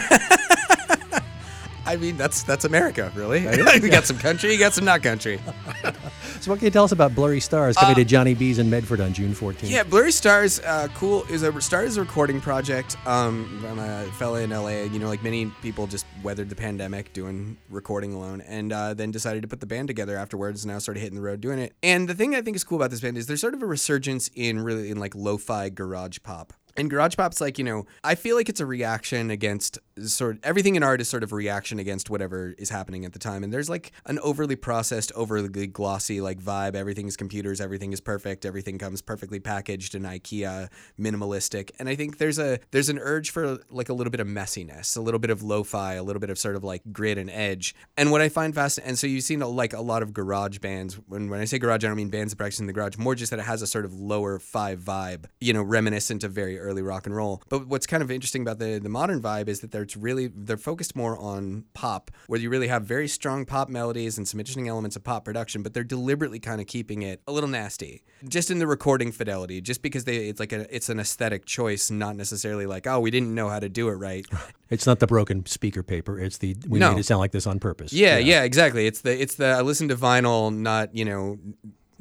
I 1.86 1.96
mean, 1.96 2.16
that's 2.16 2.42
that's 2.42 2.64
America, 2.64 3.12
really. 3.14 3.46
we 3.82 3.90
got 3.90 4.04
some 4.04 4.16
country, 4.18 4.52
you 4.52 4.58
got 4.58 4.72
some 4.72 4.86
not 4.86 5.02
country. 5.02 5.38
so 6.44 6.50
what 6.50 6.58
can 6.58 6.66
you 6.66 6.70
tell 6.70 6.84
us 6.84 6.92
about 6.92 7.14
Blurry 7.14 7.40
Stars 7.40 7.74
coming 7.74 7.94
to 7.94 8.04
Johnny 8.04 8.34
B's 8.34 8.58
in 8.58 8.68
Medford 8.68 9.00
on 9.00 9.14
June 9.14 9.32
14th? 9.32 9.70
Yeah, 9.70 9.82
Blurry 9.82 10.12
Stars, 10.12 10.60
uh, 10.60 10.88
cool. 10.94 11.24
Is 11.30 11.42
a 11.42 11.58
started 11.62 11.88
as 11.88 11.96
a 11.96 12.02
recording 12.02 12.38
project. 12.38 12.98
Um, 13.06 13.64
I'm 13.66 13.78
a 13.78 14.04
fella 14.18 14.42
in 14.42 14.50
LA. 14.50 14.82
You 14.82 14.98
know, 14.98 15.08
like 15.08 15.22
many 15.22 15.46
people, 15.62 15.86
just 15.86 16.04
weathered 16.22 16.50
the 16.50 16.54
pandemic 16.54 17.14
doing 17.14 17.56
recording 17.70 18.12
alone, 18.12 18.42
and 18.42 18.74
uh, 18.74 18.92
then 18.92 19.10
decided 19.10 19.40
to 19.40 19.48
put 19.48 19.60
the 19.60 19.66
band 19.66 19.88
together 19.88 20.18
afterwards. 20.18 20.64
And 20.64 20.72
now 20.74 20.78
started 20.80 21.00
hitting 21.00 21.16
the 21.16 21.22
road 21.22 21.40
doing 21.40 21.58
it. 21.58 21.74
And 21.82 22.06
the 22.06 22.14
thing 22.14 22.34
I 22.34 22.42
think 22.42 22.56
is 22.56 22.64
cool 22.64 22.76
about 22.76 22.90
this 22.90 23.00
band 23.00 23.16
is 23.16 23.26
there's 23.26 23.40
sort 23.40 23.54
of 23.54 23.62
a 23.62 23.66
resurgence 23.66 24.28
in 24.34 24.60
really 24.60 24.90
in 24.90 24.98
like 24.98 25.14
lo-fi 25.14 25.70
garage 25.70 26.18
pop. 26.22 26.52
And 26.76 26.90
garage 26.90 27.16
pop's 27.16 27.40
like, 27.40 27.56
you 27.56 27.64
know, 27.64 27.86
I 28.02 28.16
feel 28.16 28.36
like 28.36 28.48
it's 28.48 28.60
a 28.60 28.66
reaction 28.66 29.30
against 29.30 29.78
sort 30.02 30.36
of 30.36 30.44
everything 30.44 30.76
in 30.76 30.82
art 30.82 31.00
is 31.00 31.08
sort 31.08 31.22
of 31.22 31.32
reaction 31.32 31.78
against 31.78 32.10
whatever 32.10 32.54
is 32.58 32.70
happening 32.70 33.04
at 33.04 33.12
the 33.12 33.18
time. 33.18 33.44
And 33.44 33.52
there's 33.52 33.68
like 33.68 33.92
an 34.06 34.18
overly 34.20 34.56
processed, 34.56 35.12
overly 35.14 35.66
glossy 35.66 36.20
like 36.20 36.40
vibe. 36.40 36.74
Everything 36.74 37.06
is 37.06 37.16
computers, 37.16 37.60
everything 37.60 37.92
is 37.92 38.00
perfect, 38.00 38.44
everything 38.44 38.78
comes 38.78 39.02
perfectly 39.02 39.40
packaged 39.40 39.94
in 39.94 40.02
IKEA, 40.02 40.68
minimalistic. 40.98 41.70
And 41.78 41.88
I 41.88 41.94
think 41.94 42.18
there's 42.18 42.38
a 42.38 42.58
there's 42.70 42.88
an 42.88 42.98
urge 42.98 43.30
for 43.30 43.58
like 43.70 43.88
a 43.88 43.94
little 43.94 44.10
bit 44.10 44.20
of 44.20 44.26
messiness, 44.26 44.96
a 44.96 45.00
little 45.00 45.20
bit 45.20 45.30
of 45.30 45.42
lo-fi, 45.42 45.94
a 45.94 46.02
little 46.02 46.20
bit 46.20 46.30
of 46.30 46.38
sort 46.38 46.56
of 46.56 46.64
like 46.64 46.82
grit 46.92 47.18
and 47.18 47.30
edge. 47.30 47.74
And 47.96 48.10
what 48.10 48.20
I 48.20 48.28
find 48.28 48.54
fascinating, 48.54 48.90
and 48.90 48.98
so 48.98 49.06
you've 49.06 49.24
seen 49.24 49.40
like 49.40 49.72
a 49.72 49.80
lot 49.80 50.02
of 50.02 50.12
garage 50.12 50.58
bands. 50.58 50.94
When 51.06 51.28
when 51.28 51.40
I 51.40 51.44
say 51.44 51.58
garage, 51.58 51.84
I 51.84 51.88
don't 51.88 51.96
mean 51.96 52.10
bands 52.10 52.32
that 52.32 52.36
practice 52.36 52.60
in 52.60 52.66
the 52.66 52.72
garage, 52.72 52.96
more 52.98 53.14
just 53.14 53.30
that 53.30 53.38
it 53.38 53.44
has 53.44 53.62
a 53.62 53.66
sort 53.66 53.84
of 53.84 53.94
lower 53.94 54.38
five 54.38 54.80
vibe, 54.80 55.26
you 55.40 55.52
know, 55.52 55.62
reminiscent 55.62 56.24
of 56.24 56.32
very 56.32 56.58
early 56.58 56.82
rock 56.82 57.06
and 57.06 57.14
roll. 57.14 57.42
But 57.48 57.66
what's 57.66 57.86
kind 57.86 58.02
of 58.02 58.10
interesting 58.10 58.42
about 58.42 58.58
the 58.58 58.80
the 58.82 58.88
modern 58.88 59.20
vibe 59.20 59.48
is 59.48 59.60
that 59.60 59.70
they're 59.70 59.83
it's 59.84 59.96
really 59.96 60.26
they're 60.26 60.56
focused 60.56 60.96
more 60.96 61.16
on 61.18 61.64
pop, 61.74 62.10
where 62.26 62.40
you 62.40 62.50
really 62.50 62.66
have 62.68 62.82
very 62.84 63.06
strong 63.06 63.46
pop 63.46 63.68
melodies 63.68 64.18
and 64.18 64.26
some 64.26 64.40
interesting 64.40 64.66
elements 64.68 64.96
of 64.96 65.04
pop 65.04 65.24
production, 65.24 65.62
but 65.62 65.72
they're 65.74 65.84
deliberately 65.84 66.40
kind 66.40 66.60
of 66.60 66.66
keeping 66.66 67.02
it 67.02 67.20
a 67.28 67.32
little 67.32 67.48
nasty, 67.48 68.02
just 68.28 68.50
in 68.50 68.58
the 68.58 68.66
recording 68.66 69.12
fidelity, 69.12 69.60
just 69.60 69.80
because 69.82 70.02
they 70.04 70.28
it's 70.28 70.40
like 70.40 70.52
a 70.52 70.74
it's 70.74 70.88
an 70.88 70.98
aesthetic 70.98 71.44
choice, 71.44 71.90
not 71.90 72.16
necessarily 72.16 72.66
like 72.66 72.86
oh 72.88 72.98
we 72.98 73.10
didn't 73.12 73.32
know 73.34 73.48
how 73.48 73.60
to 73.60 73.68
do 73.68 73.88
it 73.88 73.94
right. 73.94 74.26
It's 74.70 74.86
not 74.86 74.98
the 74.98 75.06
broken 75.06 75.46
speaker 75.46 75.82
paper. 75.84 76.18
It's 76.18 76.38
the 76.38 76.56
we 76.68 76.80
No. 76.80 76.90
made 76.92 77.00
it 77.00 77.04
sound 77.04 77.20
like 77.20 77.30
this 77.30 77.46
on 77.46 77.60
purpose. 77.60 77.92
Yeah, 77.92 78.18
yeah, 78.18 78.42
exactly. 78.42 78.86
It's 78.86 79.02
the 79.02 79.20
it's 79.22 79.36
the 79.36 79.46
I 79.46 79.60
listen 79.60 79.86
to 79.88 79.94
vinyl, 79.94 80.52
not 80.52 80.96
you 80.96 81.04
know 81.04 81.38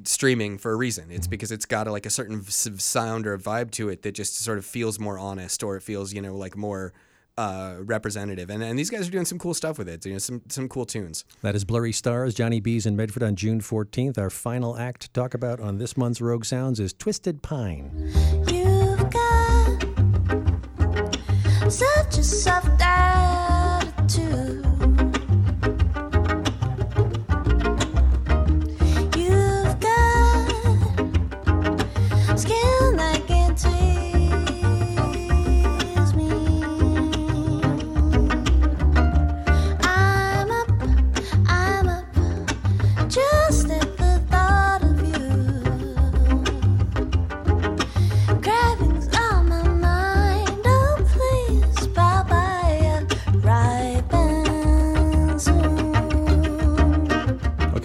streaming 0.06 0.58
for 0.58 0.72
a 0.72 0.76
reason. 0.76 1.12
It's 1.12 1.28
because 1.28 1.52
it's 1.52 1.66
got 1.66 1.88
a, 1.88 1.92
like 1.92 2.06
a 2.06 2.10
certain 2.10 2.44
sound 2.44 3.28
or 3.28 3.34
a 3.34 3.38
vibe 3.40 3.72
to 3.72 3.90
it 3.90 4.02
that 4.04 4.14
just 4.14 4.38
sort 4.40 4.58
of 4.58 4.66
feels 4.66 5.00
more 5.00 5.20
honest, 5.20 5.62
or 5.64 5.76
it 5.76 5.82
feels 5.84 6.14
you 6.14 6.22
know 6.22 6.36
like 6.36 6.56
more 6.58 6.94
uh, 7.38 7.76
representative. 7.80 8.50
And 8.50 8.64
and 8.64 8.78
these 8.78 8.90
guys 8.90 9.08
are 9.08 9.12
doing 9.12 9.26
some 9.26 9.40
cool 9.40 9.54
stuff 9.54 9.78
with 9.78 9.90
it. 9.90 10.06
You 10.06 10.14
know, 10.14 10.20
some 10.20 10.42
some 10.50 10.68
cool 10.70 10.86
tunes. 10.86 11.26
That 11.42 11.56
is 11.56 11.66
Blurry 11.66 11.92
Stars, 11.92 12.34
Johnny 12.34 12.60
B's 12.60 12.86
in 12.86 12.96
Medford 12.96 13.24
on 13.24 13.36
June 13.36 13.62
14th. 13.62 14.18
Our 14.18 14.30
final 14.30 14.78
act 14.78 15.02
to 15.04 15.10
talk 15.12 15.34
about 15.34 15.60
on 15.60 15.78
this 15.78 15.98
month's 15.98 16.22
Rogue 16.22 16.46
Sounds 16.46 16.80
is 16.80 16.94
Twisted 16.94 17.42
Pine. 17.42 17.92
You've 18.48 19.10
got 19.10 19.84
such 21.72 22.18
a 22.18 22.24
soft 22.24 22.73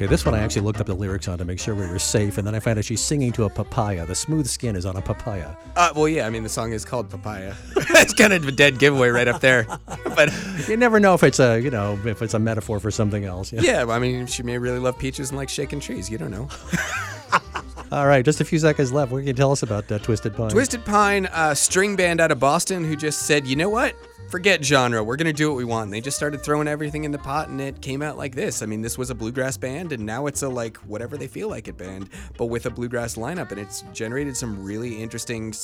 this 0.09 0.25
one 0.25 0.35
I 0.35 0.41
actually 0.41 0.63
looked 0.63 0.81
up 0.81 0.87
the 0.87 0.95
lyrics 0.95 1.29
on 1.29 1.39
to 1.39 1.45
make 1.45 1.61
sure 1.61 1.75
we 1.75 1.87
were 1.87 1.99
safe, 1.99 2.39
and 2.39 2.47
then 2.47 2.55
I 2.55 2.61
found 2.61 2.79
out 2.79 2.85
she's 2.85 3.01
singing 3.01 3.31
to 3.33 3.45
a 3.45 3.51
papaya. 3.51 4.07
The 4.07 4.15
smooth 4.15 4.47
skin 4.47 4.75
is 4.75 4.87
on 4.87 4.97
a 4.97 5.03
papaya. 5.03 5.55
Uh, 5.77 5.93
well, 5.95 6.09
yeah, 6.09 6.27
I 6.27 6.31
mean 6.31 6.43
the 6.43 6.49
song 6.49 6.73
is 6.73 6.85
called 6.85 7.11
Papaya. 7.11 7.55
it's 7.77 8.15
kind 8.15 8.33
of 8.33 8.47
a 8.47 8.53
dead 8.53 8.79
giveaway 8.79 9.09
right 9.09 9.29
up 9.29 9.41
there, 9.41 9.67
but. 10.17 10.33
You 10.67 10.77
never 10.77 10.99
know 11.01 11.15
if 11.15 11.23
it's 11.23 11.41
a, 11.41 11.59
you 11.61 11.71
know, 11.71 11.99
if 12.05 12.23
it's 12.23 12.35
a 12.35 12.39
metaphor 12.39 12.81
for 12.81 12.91
something 12.91 13.25
else. 13.25 13.53
Yeah. 13.53 13.61
Yeah, 13.61 13.85
well, 13.85 13.97
I 13.97 13.99
mean, 13.99 14.27
she 14.27 14.43
may 14.43 14.59
really 14.59 14.79
love 14.79 14.99
peaches 14.99 15.31
and 15.31 15.37
like 15.39 15.49
shaking 15.49 15.81
trees. 15.81 16.11
You 16.11 16.19
don't 16.19 16.31
know. 16.31 16.49
All 17.93 18.07
right, 18.07 18.25
just 18.25 18.41
a 18.41 18.45
few 18.45 18.59
seconds 18.59 18.93
left. 18.93 19.13
What 19.13 19.19
can 19.19 19.27
you 19.27 19.33
tell 19.33 19.51
us 19.51 19.63
about 19.63 19.91
uh, 19.91 19.99
Twisted 19.99 20.37
Pine? 20.37 20.51
Twisted 20.51 20.85
Pine, 20.85 21.27
a 21.33 21.57
string 21.57 21.97
band 21.97 22.21
out 22.21 22.31
of 22.31 22.39
Boston 22.39 22.85
who 22.85 22.97
just 22.97 23.23
said, 23.23 23.47
you 23.47 23.57
know 23.57 23.71
what? 23.71 23.95
Forget 24.29 24.63
genre. 24.63 25.03
We're 25.03 25.17
going 25.17 25.27
to 25.27 25.33
do 25.33 25.49
what 25.49 25.57
we 25.57 25.65
want. 25.65 25.85
And 25.85 25.93
they 25.93 26.03
just 26.03 26.19
started 26.19 26.43
throwing 26.43 26.69
everything 26.69 27.05
in 27.05 27.13
the 27.13 27.19
pot 27.19 27.49
and 27.49 27.61
it 27.63 27.81
came 27.81 28.03
out 28.03 28.19
like 28.19 28.35
this. 28.35 28.61
I 28.61 28.67
mean, 28.67 28.83
this 28.83 28.99
was 28.99 29.09
a 29.09 29.15
bluegrass 29.15 29.57
band 29.57 29.93
and 29.93 30.05
now 30.05 30.27
it's 30.27 30.43
a 30.43 30.49
like 30.49 30.77
whatever 30.79 31.17
they 31.17 31.27
feel 31.27 31.49
like 31.49 31.67
it 31.67 31.79
band, 31.79 32.11
but 32.37 32.47
with 32.47 32.67
a 32.67 32.71
bluegrass 32.71 33.15
lineup. 33.15 33.53
And 33.53 33.59
it's 33.59 33.85
generated 33.95 34.37
some 34.37 34.63
really 34.63 35.03
interesting 35.03 35.55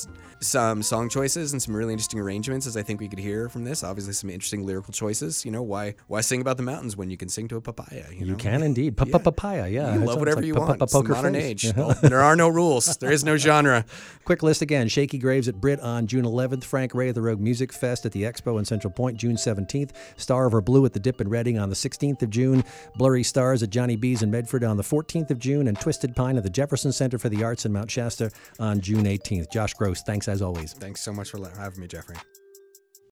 some 0.41 0.81
song 0.81 1.09
choices 1.09 1.53
and 1.53 1.61
some 1.61 1.75
really 1.75 1.93
interesting 1.93 2.19
arrangements 2.19 2.65
as 2.65 2.75
I 2.75 2.81
think 2.81 2.99
we 2.99 3.07
could 3.07 3.19
hear 3.19 3.49
from 3.49 3.65
this. 3.65 3.83
Obviously 3.83 4.13
some 4.13 4.31
interesting 4.31 4.65
lyrical 4.65 4.93
choices. 4.93 5.45
You 5.45 5.51
know, 5.51 5.61
why 5.61 5.93
why 6.07 6.21
sing 6.21 6.41
about 6.41 6.57
the 6.57 6.63
mountains 6.63 6.97
when 6.97 7.11
you 7.11 7.17
can 7.17 7.29
sing 7.29 7.47
to 7.49 7.57
a 7.57 7.61
papaya? 7.61 8.05
You, 8.11 8.21
know? 8.21 8.25
You 8.25 8.35
can 8.35 8.63
indeed. 8.63 8.95
Yeah. 8.97 9.19
Papaya, 9.19 9.67
yeah. 9.67 9.93
You 9.93 10.05
love 10.05 10.17
whatever 10.17 10.37
like 10.37 10.47
you 10.47 10.55
want. 10.55 10.81
It's 10.81 10.91
the 10.91 11.03
modern 11.03 11.35
face. 11.35 11.43
age. 11.43 11.65
Yeah. 11.65 11.93
There 12.01 12.21
are 12.21 12.35
no 12.35 12.49
rules. 12.49 12.97
There 12.97 13.11
is 13.11 13.23
no 13.23 13.37
genre. 13.37 13.85
Quick 14.23 14.41
list 14.41 14.61
again 14.61 14.87
Shakey 14.87 15.19
Graves 15.19 15.47
at 15.47 15.61
Britt 15.61 15.79
on 15.81 16.07
June 16.07 16.25
11th, 16.25 16.63
Frank 16.63 16.95
Ray 16.95 17.09
at 17.09 17.15
the 17.15 17.21
Rogue 17.21 17.39
Music 17.39 17.71
Fest 17.71 18.05
at 18.05 18.11
the 18.11 18.23
Expo 18.23 18.54
in 18.57 18.65
Central 18.65 18.91
Point 18.91 19.17
June 19.17 19.35
17th, 19.35 19.91
Starover 20.17 20.63
Blue 20.63 20.85
at 20.85 20.93
the 20.93 20.99
Dip 20.99 21.21
in 21.21 21.29
Redding 21.29 21.59
on 21.59 21.69
the 21.69 21.75
16th 21.75 22.21
of 22.21 22.29
June, 22.29 22.63
Blurry 22.95 23.23
Stars 23.23 23.63
at 23.63 23.69
Johnny 23.69 23.95
B's 23.95 24.21
in 24.21 24.31
Medford 24.31 24.63
on 24.63 24.77
the 24.77 24.83
14th 24.83 25.31
of 25.31 25.39
June, 25.39 25.67
and 25.67 25.79
Twisted 25.79 26.15
Pine 26.15 26.37
at 26.37 26.43
the 26.43 26.49
Jefferson 26.49 26.91
Center 26.91 27.17
for 27.17 27.29
the 27.29 27.43
Arts 27.43 27.65
in 27.65 27.73
Mount 27.73 27.89
Shasta 27.89 28.31
on 28.59 28.81
June 28.81 29.05
18th. 29.05 29.51
Josh 29.51 29.73
Gross, 29.73 30.01
thanks 30.01 30.27
as 30.27 30.41
always. 30.41 30.73
Thanks 30.73 31.01
so 31.01 31.13
much 31.13 31.31
for 31.31 31.39
having 31.57 31.81
me, 31.81 31.87
Jeffrey. 31.87 32.15